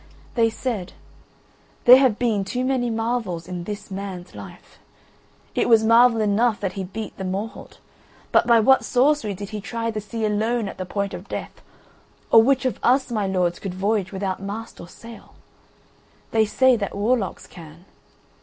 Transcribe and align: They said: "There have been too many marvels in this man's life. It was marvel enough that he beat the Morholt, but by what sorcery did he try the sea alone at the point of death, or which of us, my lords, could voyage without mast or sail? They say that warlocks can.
They 0.33 0.49
said: 0.49 0.93
"There 1.85 1.97
have 1.99 2.17
been 2.17 2.43
too 2.43 2.65
many 2.65 2.89
marvels 2.89 3.47
in 3.47 3.65
this 3.65 3.91
man's 3.91 4.33
life. 4.33 4.79
It 5.53 5.69
was 5.69 5.83
marvel 5.83 6.21
enough 6.21 6.59
that 6.59 6.73
he 6.73 6.83
beat 6.83 7.15
the 7.17 7.23
Morholt, 7.23 7.77
but 8.31 8.47
by 8.47 8.59
what 8.61 8.83
sorcery 8.83 9.35
did 9.35 9.49
he 9.51 9.61
try 9.61 9.91
the 9.91 10.01
sea 10.01 10.25
alone 10.25 10.67
at 10.67 10.79
the 10.79 10.87
point 10.87 11.13
of 11.13 11.29
death, 11.29 11.61
or 12.31 12.41
which 12.41 12.65
of 12.65 12.79
us, 12.81 13.11
my 13.11 13.27
lords, 13.27 13.59
could 13.59 13.75
voyage 13.75 14.11
without 14.11 14.41
mast 14.41 14.81
or 14.81 14.87
sail? 14.87 15.35
They 16.31 16.45
say 16.47 16.75
that 16.77 16.97
warlocks 16.97 17.45
can. 17.45 17.85